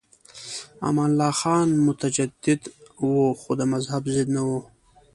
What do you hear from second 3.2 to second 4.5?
خو د مذهب ضد نه و.